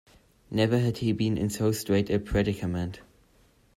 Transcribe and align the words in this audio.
Never 0.49 0.79
had 0.79 0.97
he 0.97 1.11
been 1.11 1.37
in 1.37 1.51
so 1.51 1.71
strait 1.71 2.09
a 2.09 2.17
predicament. 2.17 3.01